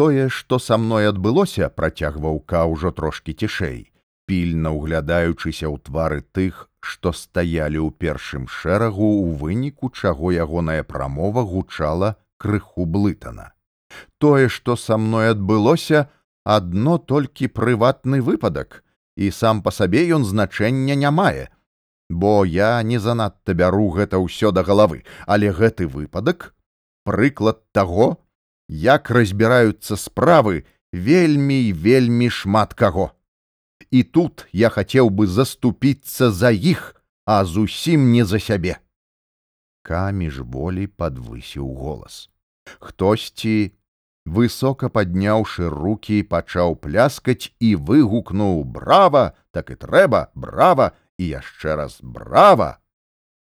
[0.00, 3.80] Тое, што са мной адбылося, працягваў ка ўжо трошкі цішэй,
[4.24, 11.44] пільна ўглядаючыся ў твары тых, што стаялі ў першым шэрагу ў выніку чаго ягоная прамова
[11.50, 13.52] гучала крыху блытана.
[14.16, 16.08] Тое, што са мной адбылося,
[16.56, 18.80] адно толькі прыватны выпадак,
[19.20, 21.52] і сам па сабе ён значэння не мае,
[22.08, 26.54] бо я не занадта бяру гэта ўсё да галавы, але гэты выпадак
[27.04, 28.16] прыклад таго,
[28.70, 30.62] як разбіраюцца справы
[30.94, 33.10] вельмі і вельмі шмат каго.
[33.90, 36.94] І тут я хацеў бы заступіцца за іх,
[37.26, 38.78] а зусім не за сябе.
[39.82, 42.30] Каміж волі падвысіў голас.
[42.78, 43.74] Хтосьці,
[44.22, 51.98] высока падняўшы руки, пачаў пляскаць і выгукнуў брава, так і трэба, брава і яшчэ раз
[51.98, 52.78] брава.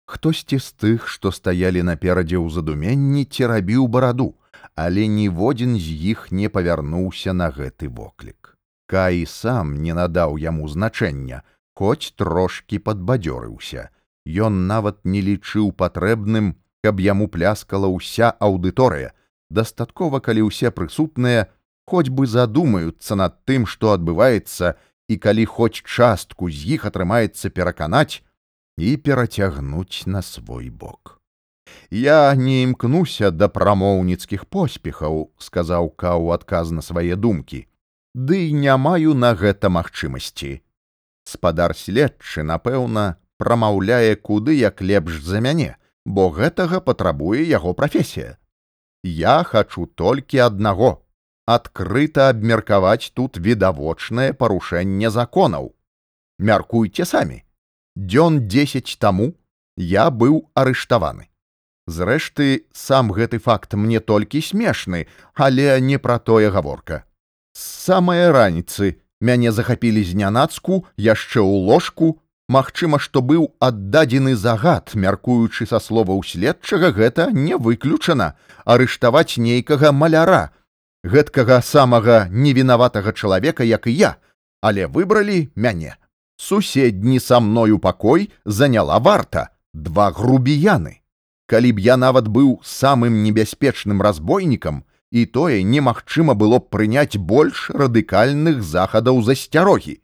[0.08, 4.39] Хтосьці з тых, што стаялі наперадзе ў задуменні, церабіў бараду,
[4.80, 8.56] але ніводзін з іх не павярнуўся на гэты воклік.
[8.88, 11.42] Кай сам не надаў яму значэння,
[11.76, 13.90] хоць трошкі падбадзёрыўся.
[14.24, 19.12] Ён нават не лічыў патрэбным каб яму пляскала ўся аўдыторыя
[19.50, 21.46] дастаткова калі ўсе прысутныя
[21.90, 24.74] хоць бы задумаюцца над тым што адбываецца
[25.12, 28.22] і калі хоць частку з іх атрымаецца пераканаць
[28.78, 31.19] і перацягнуць на свой бок.
[31.90, 37.66] Я не імкнуся да прамоўніцкіх поспехаў, сказаў каў адказ на свае думкі.
[38.14, 40.62] Ды не маю на гэта магчымасці.
[41.24, 48.38] Спадар следчы, напэўна, прамаўляе куды як лепш за мяне, бо гэтага патрабуе яго прафесія.
[49.02, 50.98] Я хачу толькі аднаго
[51.46, 55.72] адкрыта абмеркаваць тут відавочнае парушэнне законаў.
[56.38, 57.42] Мяркуйце самі.
[57.96, 59.32] Дзён 10 таму
[59.76, 61.29] я быў арыштаваны.
[61.86, 67.04] Зрэшты, сам гэты факт мне толькі смешны, але не пра тое гаворка.
[67.52, 75.66] З самае раніцы мяне захапілі знянацку яшчэ ў ложку, Магчыма, што быў аддадзены загад, мяркуючы
[75.70, 78.34] са словаў следчага гэта не выключана.
[78.64, 80.50] Арыштаваць нейкага маляра,
[81.04, 84.12] гэткага самага невінаватага чалавека, як і я,
[84.60, 85.94] але выбралі мяне.
[86.42, 89.54] Суседні са мною пакой заняла варта.
[89.72, 90.99] Два грубіяны
[91.50, 97.70] калі б я нават быў самым небяспечным разбойнікам і тое немагчыма было б прыняць больш
[97.74, 99.98] радыкальных захадаў засцярогі.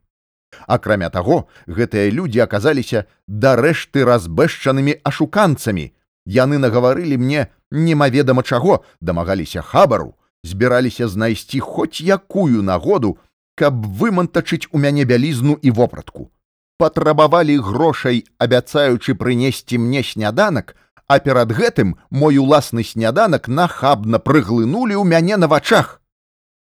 [0.66, 5.92] Акрамя таго гэтыя людзі аказаліся дарэшты разбэшчанымі ашуканцамі.
[6.26, 13.18] Яны нагаварылі мне немаведама чаго дамагаліся хабару збіраліся знайсці хоць якую нагоду
[13.54, 16.30] каб вымантачыць у мяне бялізну і вопратку.
[16.78, 20.74] Патрабавалі грошай абяцаючы прынесці мне сняданак
[21.08, 26.02] а перад гэтым мой уласны сняданак нахабна прыглынулі ў мяне на вачах.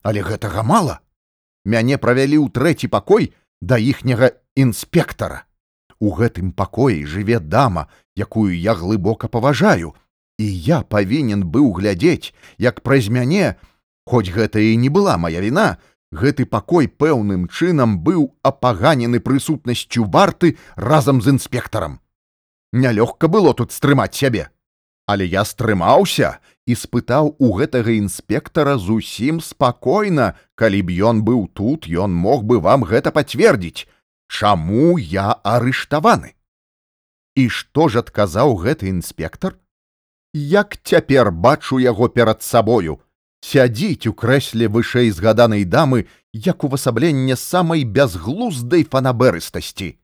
[0.03, 0.99] Але гэтага мала.
[1.63, 3.31] Мяне правялі ў трэці пакой
[3.63, 5.47] да іхняга інспектара.
[6.03, 7.87] У гэтым пакоі жыве дама,
[8.19, 9.95] якую я глыбока паважаю,
[10.37, 13.55] і я павінен быў глядзець, як праз мяне,
[14.03, 15.79] хоць гэта і не была моя віна,
[16.11, 22.02] гэты пакой пэўным чынам быў апаганены прысутнасцю варты разам з інспектарам
[22.73, 24.49] нялёгка было тут стрымаць сябе.
[25.05, 31.87] Але я стрымаўся і спытаў у гэтага інспектара зусім спакойна, калі б ён быў тут,
[31.87, 33.87] ён мог бы вам гэта пацвердзіць,
[34.27, 36.33] Чаму я арыштаваны.
[37.35, 39.59] І што ж адказаў гэты інспектар?
[40.33, 42.97] Як цяпер бачу яго перад сабою,
[43.45, 49.97] сядзіць у крэсле вышэй згаданай дамы як увасабленне самай бязглуздай фанаберыстасці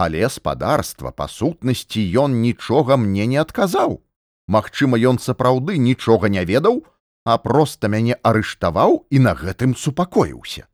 [0.00, 4.00] але спадарства па сутнасці ён нічога мне не адказаў.
[4.48, 6.80] Магчыма, ён сапраўды нічога не ведаў,
[7.24, 10.64] а проста мяне арыштаваў і на гэтым супакоіўся.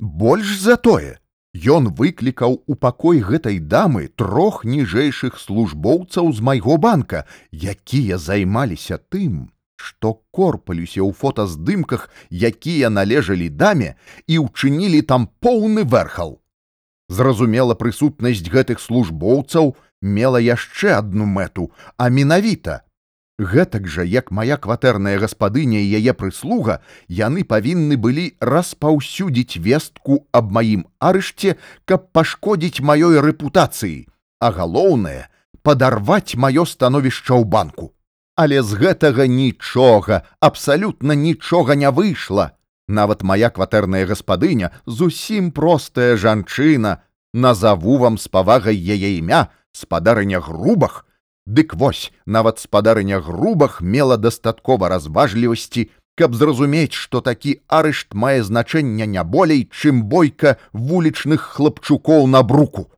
[0.00, 1.20] Больш за тое,
[1.76, 9.52] ён выклікаў у пакой гэтай дамы трох ніжэйшых службоўцаў з майго банка, якія займаліся тым,
[9.76, 13.94] што корпалюся ў фотаздымках, якія належалі даме
[14.26, 16.41] і ўчынілі там поўны верхал.
[17.12, 21.68] Зразумела, прысутнасць гэтых службоўцаў мела яшчэ адну мэту,
[22.00, 22.80] а менавіта.
[23.36, 30.56] Гэтак жа, як мая кватэрная гаспадыня і яе прыслуга, яны павінны былі распаўсюдзіць вестку аб
[30.56, 34.08] маім арышце, каб пашкодзіць маёй рэпутацыі,
[34.40, 35.28] а галоўнае
[35.60, 37.92] падарваць маё становішча ў банку.
[38.40, 42.56] Але з гэтага нічога, абсалютна нічога не выйшла.
[42.88, 51.06] Нават моя кватэрная гаспадыня зусім простая жанчына, назаву вам з павагай яе імя спадарыня грубах,
[51.46, 59.06] Дык вось нават спадарыня грубах мела дастаткова разважлівасці, каб зразумець, што такі арышт мае значэнне
[59.06, 62.92] не болей, чым бойка вулічных хлапчукоў на бруку.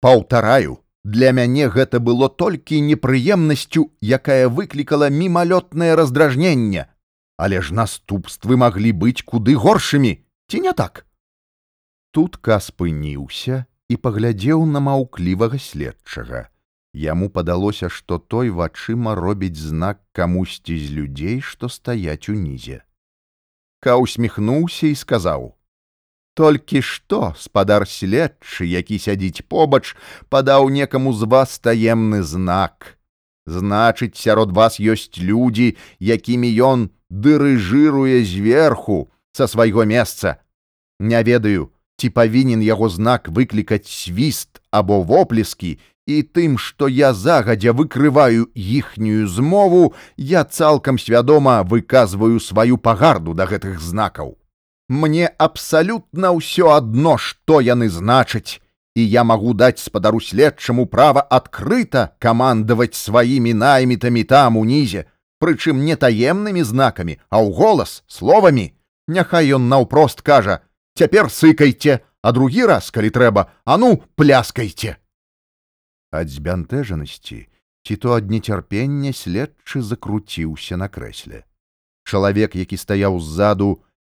[0.00, 6.88] Паўтараю, для мяне гэта было толькі непрыемнасцю, якая выклікала мімалётнае раздражненне,
[7.36, 10.12] але ж наступствы маглі быць куды горшымі
[10.48, 11.04] ці не так?
[12.10, 16.48] Тутка спыніўся і паглядзеў на маўклівага следчага.
[16.96, 22.80] Яму падалося што той вачыма робіць знак камусьці з людзей што стаяць унізе.
[23.84, 25.52] Ка усміхнуўся і сказаў
[26.36, 29.96] толькі што спадар следчы які сядзіць побач
[30.28, 32.96] падаў некаму з вас таемны знак.
[33.46, 40.38] Значыць сярод вас ёсць людзі якімі ён дырыжыруе зверху са свайго месца.
[40.98, 47.72] Не ведаю, ці павінен яго знак выклікаць свіст або воплескі, і тым, што я загадзя
[47.72, 54.38] выкрываю іхнюю змову, я цалкам свядома выказваю сваю пагарду да гэтых знакаў.
[54.88, 58.62] Мне абсалютна ўсё адно, што яны значаць,
[58.94, 65.96] і я магу даць спадару следчаму права адкрыта камандаваць сваімі наймітамі там унізе, прычым не
[65.96, 68.74] таемнымі знакамі, а ў голас словамі.
[69.08, 70.62] Няхай ён наўпрост кажа:
[70.98, 74.96] цяпер сыкайце, а другі раз, калі трэба, а ну пляскайце.
[76.10, 77.38] ад збянтэжанасці
[77.86, 81.42] ці то ад нецярпення следчы закруціўся на крэсле
[82.06, 83.70] чалавек які стаяў ззаду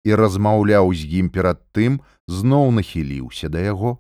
[0.09, 2.01] і размаўляў з ім перад тым
[2.39, 3.93] зноў нахіліўся да яго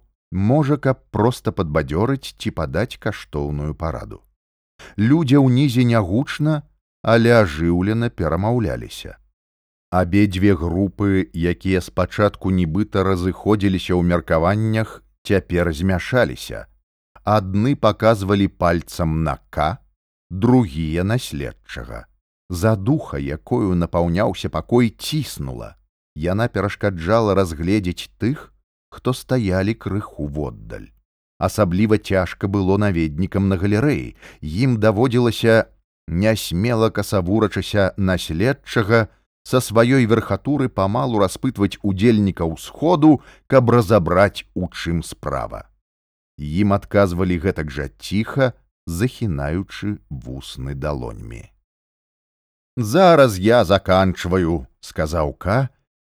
[0.51, 4.23] можа каб проста падбадзёрыць ці падаць каштоўную параду
[4.97, 6.63] людзі ўнізе нягучна
[7.03, 9.19] але ажыўлена перамаўляліся.
[9.91, 16.67] Абедзве групы якія спачатку нібыта разыходзіліся ў меркаваннях цяпер змяшаліся.
[17.25, 19.79] Адны паказвалі пальцам на к
[20.31, 22.07] другія на следчага.
[22.51, 25.77] За духа якою напаўняўся пакой ціснула.
[26.17, 28.53] Яна перашкаджала разгледзець тых
[28.93, 30.93] хто стаялі крыху воддаль.
[31.39, 34.17] Асабліва цяжка было наведнікам на галерэі.
[34.41, 35.73] Ім даводзілася
[36.09, 39.09] нясмела касавурачася на следчага
[39.45, 45.67] са сваёй верхатуры памалу распытваць удзельнікаў сходу, каб разабраць, у чым справа.
[46.39, 48.53] Ім адказвалі гэтак жа ціха,
[48.87, 51.51] захінаючы вусны далоньмі.
[52.77, 55.69] Зараз я заканчваю, сказаў Ка,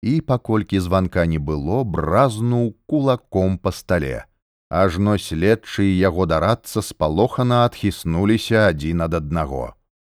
[0.03, 4.27] і паколькі званка не было, бразнуў кулаком па стале.
[4.73, 9.65] Ажно следчы яго дарацца спалохана адхіснуліся адзін ад аднаго.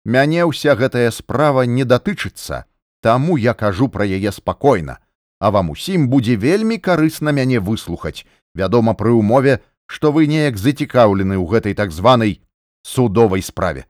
[0.05, 2.63] Мяне ўся гэтая справа не датычыцца,
[3.03, 4.97] Таму я кажу пра яе спакойна,
[5.39, 8.23] а вам усім будзе вельмі карысна мяне выслухаць,
[8.55, 9.59] вядома пры ўмове,
[9.91, 12.39] што вы неяк зацікаўлены ў гэтай так званай
[12.87, 13.83] судовай справе.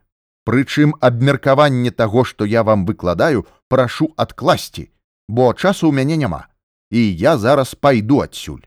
[0.49, 4.89] Прычым абмеркаванне таго, што я вам выкладаю, прашу адкласці,
[5.29, 6.49] бо часу ў мяне няма,
[6.89, 8.65] і я зараз пайду адсюль.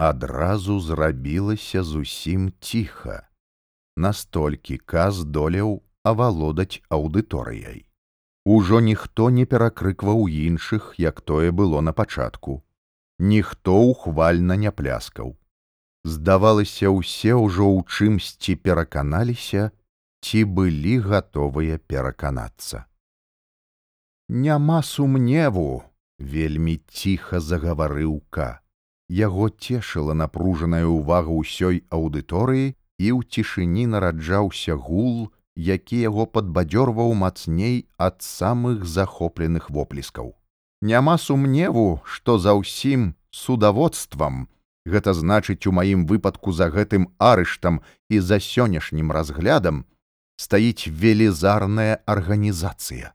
[0.00, 3.28] Адразу зрабілася зусім ціха.
[3.96, 7.84] Настолькі каз доляў авалодаць аўдыторыяй.
[8.44, 12.64] Ужо ніхто не перакрыкваў іншых, як тое было на пачатку.
[13.18, 15.36] Ніхто ухвальна не пляскаў.
[16.04, 19.68] Здавалася, усе ўжо ў чымсьці пераканаліся,
[20.24, 22.86] ці былі гатовыя пераканацца.
[24.32, 25.84] Няма сумневу,
[26.16, 28.59] вельмі ціха загаварыў ка.
[29.10, 37.90] Яго цешыла напружаная ўвага ўсёй аўдыторыі і ў цішыні нараджаўся гул, які яго падбадзёрваў мацней
[37.98, 40.38] ад самых захопленых воплескаў.
[40.80, 44.46] Няма сумневу, што за ўсім судаводствам,
[44.86, 49.84] гэта значыць у маім выпадку за гэтым арыштам і за сённяшнім разглядам
[50.38, 53.10] стаіць велізарная арганізацыя.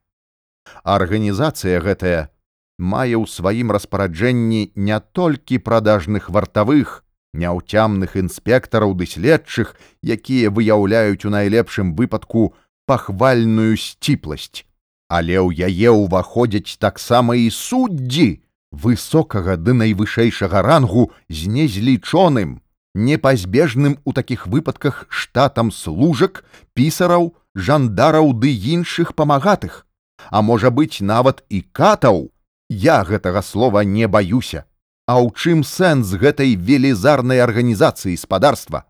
[0.84, 2.35] Арганізацыя гэтая
[2.78, 7.04] мае ў сваім распараджэнні не толькі прадажных вартавых,
[7.34, 12.54] няўцямных інспектараў ды следчых, якія выяўляюць у найлепшым выпадку
[12.88, 14.66] пахвальную сціпласць.
[15.08, 22.60] Але ў яе ўваходзяць таксама і суддзі высокага ды найвышэйшага рангу з незлічоным,
[22.96, 29.86] непазбежным у такіх выпадках штатам служак, пісараў, жандараў ды іншых памагатых,
[30.32, 32.32] А можа быць нават і катаў,
[32.70, 34.66] я гэтага слова не баюся.
[35.08, 38.86] А ў чым сэнс гэтай велізарнай арганізацыі спадарства?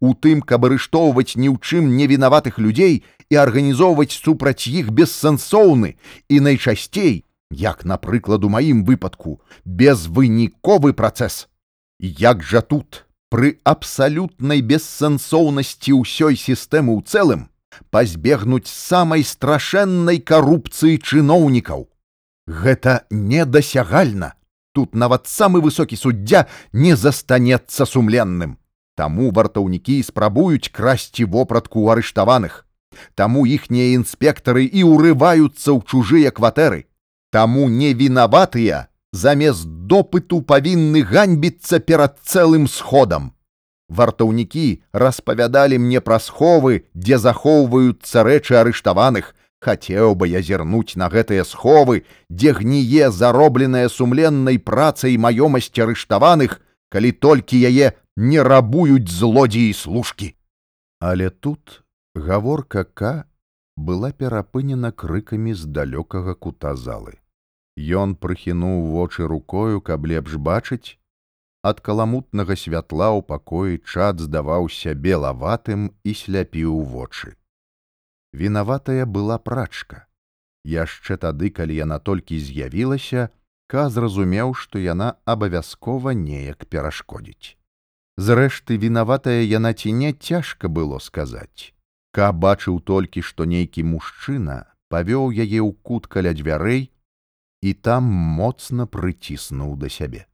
[0.00, 5.96] У тым, каб арыштоўваць ні ў чым невінаватых людзей і арганізоўваць супраць іх бессэнсоўны
[6.28, 11.48] і найчасцей, як напрыклад у маім выпадку, безвыніковы працэс.
[12.00, 17.48] Як жа тут, пры абсалютнай бессэнсоўнасці ўсёй сістэмы ў цэлым,
[17.88, 21.88] пазбегнуць самай страшэннай карупцыі чыноўнікаў.
[22.50, 24.34] Гэта недасягальна
[24.74, 28.58] тут нават самы высокі суддзя не застанецца сумленным.
[28.98, 32.66] Таму вартаўнікі спрабуюць красці вопратку ў арыштаваных.
[33.14, 36.90] Таму іхнія інспектары і ўрываюцца ў чужыя кватэры.
[37.30, 43.30] Таму невінаватыя замест допыту павінны ганьбіцца перад цэлым сходам.
[43.90, 51.44] Вартаўнікі распавядалі мне пра сховы, дзе захоўваюцца рэчы арыштаваных, Хацеў бы я зірнуць на гэтыя
[51.44, 60.32] сховы, дзе гніе заробленая сумленнай працай маёмасць арыштаваных, калі толькі яе не рабуюць злодзеі служкі.
[61.00, 61.82] Але тут
[62.14, 63.24] гаворка К
[63.76, 67.20] была перапынена крыкамі з далёкага кута залы.
[67.76, 70.96] Ён прыхінуў вочы рукою, каб лепш бачыць,
[71.62, 77.36] ад каламутнага святла ў пакоі чад здаваўся белаватым і сляпіў вочы.
[78.32, 80.06] Вінаватая была прачка.
[80.64, 83.30] Яшчэ тады, калі яна толькі з'явілася,
[83.70, 87.54] Ка зразумеў, што яна абавязкова неяк перашкодзіць.
[88.18, 91.70] Зрэшты, вінаватая яна ці не цяжка было сказаць.
[92.10, 96.90] Ка бачыў толькі, што нейкі мужчына павёў яе ў кут каля дзвярэй
[97.62, 100.26] і там моцна прыціснуў да сябе.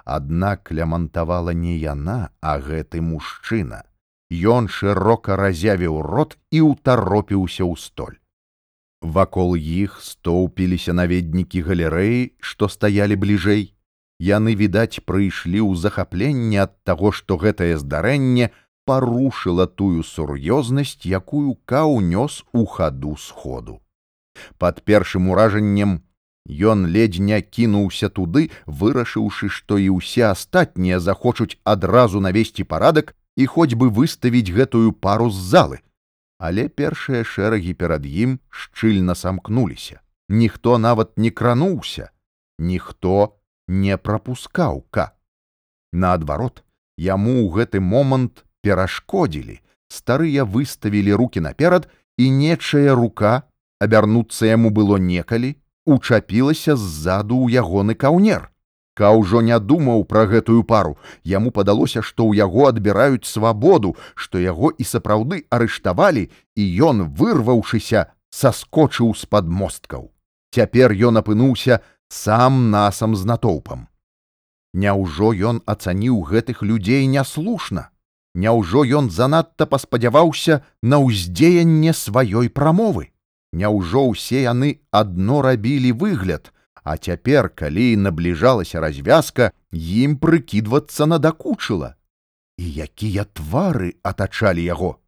[0.00, 3.84] Аднак лямантавала не яна, а гэты мужчына
[4.32, 8.16] ён шырока разявіў рот і ўтаропіўся ў столь.
[9.02, 13.74] Вакол іх стоўпіліся наведнікі галерэі, што стаялі бліжэй.
[14.22, 18.52] Яны, відаць, прыйшлі ў захапленне ад таго, што гэтае здарэнне
[18.86, 23.82] парушыла тую сур'ёзнасць, якую каў нёс у хаду сходу.
[24.58, 26.00] Пад першым уражаннем
[26.46, 33.46] Ён ледзь не кінуўся туды, вырашыўшы, што і ўсе астатнія захочуць адразу навесці парадак і
[33.46, 35.78] хоць бы выставіць гэтую пару з залы.
[36.38, 40.00] Але першыя шэрагі перад ім шчыльна самкнуліся.
[40.28, 42.10] Ніхто нават не крануўся,
[42.58, 43.36] ніхто
[43.68, 45.12] не прапускаў ка.
[45.92, 46.64] Наадварот,
[46.96, 53.42] яму ў гэты момант перашкодзілі, старыя выставілі руки наперад, і нечая рука
[53.80, 55.56] абярнуцца яму было некалі,
[55.86, 58.51] учапілася ззаду ў ягоны каўнер.
[58.94, 60.98] Ка ўжо не думаў пра гэтую пару.
[61.24, 68.12] Яму падалося, што ў яго адбіраюць свабоду, што яго і сапраўды арыштавалі, і ён, вырваўшыся,
[68.28, 70.10] саскочыў з-пад мосткаў.
[70.52, 71.80] Цяпер ён апынуўся
[72.12, 73.88] сам насам з натоўпам.
[74.74, 77.88] Няўжо ён ацаніў гэтых людзей няслушна.
[78.34, 83.12] Няўжо ён занадта паспадзяваўся на ўздзеянне сваёй прамовы.
[83.52, 86.52] Няўжо ўсе яны адно рабілі выгляд,
[86.84, 91.94] а цяпер, калі набліжалася развязка, ім прыкідвацца надакучыла.
[92.58, 94.98] І якія твары атачалі яго.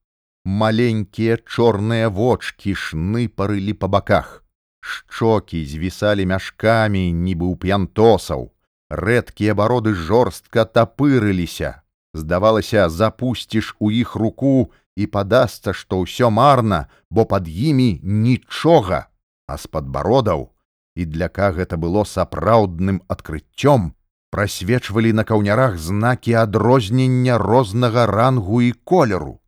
[0.44, 4.44] Маленькія чорныя вочки шныпарылі па баках.
[4.80, 8.52] Шчокі звісалі мяшкамі, нібы ў п'янтосаў.
[8.90, 11.80] Рэдкія бароды жорстка тапырыліся.
[12.14, 19.10] Здавалася, запусціш у іх руку, і падасца, што ўсё марна, бо пад імі нічога,
[19.50, 20.53] а з-пад бародаў,
[20.96, 23.92] і для ка гэта было сапраўдным адкрыццём,
[24.30, 29.40] прасвечвалі на каўнярах знакі адрознення рознага рангу і колеру.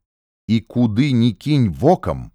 [0.47, 2.31] І куды ні кінь вокам,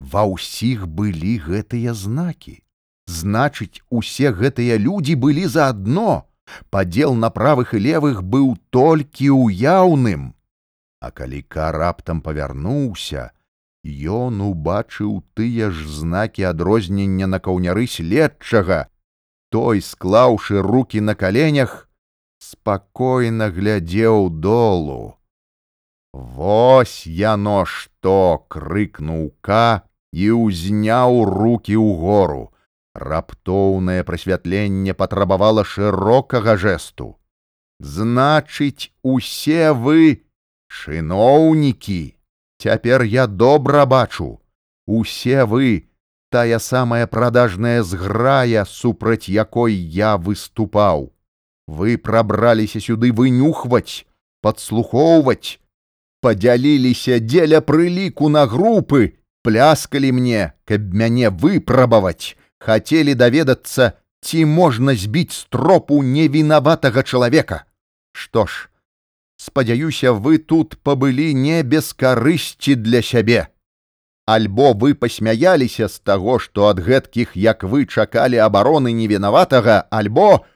[0.00, 2.64] ва ўсіх былі гэтыя знакі.
[3.06, 6.24] Значыць, усе гэтыя людзі былі заадно.
[6.70, 10.32] Падзел на правых і левых быў толькі ўяўным.
[11.00, 13.30] А калі ка раптам павярнуўся,
[13.84, 18.86] ён убачыў тыя ж знакі адрознення на каўняры следчага,
[19.50, 21.88] той, склаўшы руки на каленях,
[22.38, 25.18] спакойна глядзеў долу.
[26.12, 32.42] Вось яно што крыкнуў ка і ўзняў руки ў гору.
[32.94, 37.16] Раптоўнае прасвятленне патрабавала шырокага жэсту.
[37.80, 40.28] Значыць, усе вы
[40.72, 42.16] Чыноўнікі,
[42.62, 44.40] цяпер я добра бачу,
[44.86, 45.88] усе вы
[46.30, 51.12] тая самая прадажная зграя, супраць якой я выступаў.
[51.66, 54.06] Вы прабраліся сюды вынюхваць,
[54.42, 55.58] падслухоўваць,
[56.22, 63.92] падзяліліся дзеля прыліку на групы, пляскалі мне, каб мяне выпрабаваць, хацелі даведацца,
[64.22, 67.64] ці можна збіць стропу невінаватага чалавека.
[68.12, 68.71] Што ж,
[69.42, 73.48] спадзяюся, вы тут пабылі не без карысці для сябе.
[74.26, 80.46] Альбо вы пасмяяліся з таго, што ад гэткіх, як вы чакалі абароны невінаватага, альбо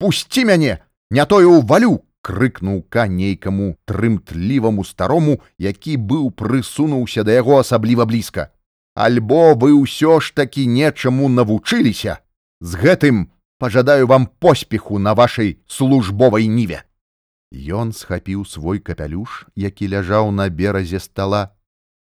[0.00, 0.80] пусці мяне,
[1.10, 8.48] не тое ўвалю, крыкнуў ка нейкаму трымтліваму старому, які быў прысунуўся да яго асабліва блізка.
[8.96, 12.20] Альбо вы ўсё ж такі нечаму навучыліся.
[12.60, 13.28] З гэтым
[13.60, 16.84] пажадаю вам поспеху на вашай службовай ніве.
[17.52, 21.50] Ён схапіў свой капялюш, які ляжаў на беразе стала,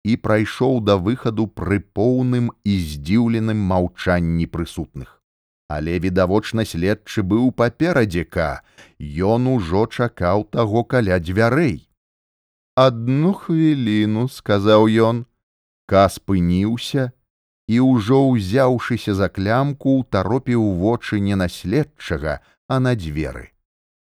[0.04, 5.22] і прайшоў да выхаду пры поўным і здзіўленым маўчанні прысутных.
[5.68, 8.62] Але відавочна следчы быў паперадзека,
[8.98, 11.86] Ён ужо чакаў таго каля дзвярэй.
[12.74, 15.26] Адну хвіліну, сказаў ён,
[15.86, 17.12] ка спыніўся
[17.68, 23.52] і ўжо ўзяўшыся за клямку, таропіў вочы не на следчага, а на дзверы.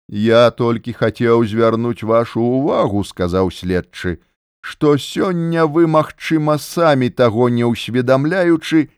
[0.09, 4.17] Я толькі хацеў звярнуць вашу увагу, сказаў следчы,
[4.61, 8.89] што сёння вы, магчыма, самі таго не ўсведамляючы,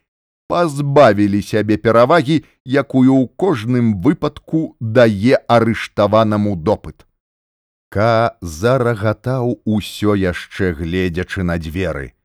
[0.48, 7.04] пазбавілі сябе перавагі, якую ў кожным выпадку дае арыштаванаму допыт.
[7.92, 12.16] Ка зарагатаў усё яшчэ гледзячы на дзверы.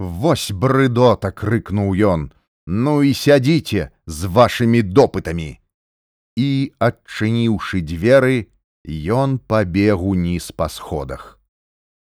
[0.00, 2.32] Вось брыдота крыкнуў ён,
[2.64, 5.59] ну і сядзіце з вашымі допытамі
[6.40, 8.36] і, адчыніўшы дзверы,
[9.22, 11.36] ён пабег уніз па сходах.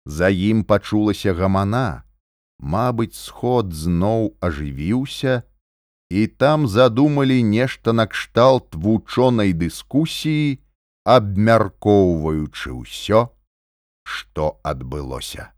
[0.05, 2.03] За ім пачулася гамана,
[2.59, 5.43] Мабыць, сход зноў ажывіўся,
[6.09, 10.59] і там задумалі нешта накшталт вучонай дыскусіі,
[11.05, 13.21] абмяркоўваючы ўсё,
[14.03, 15.53] што адбылося.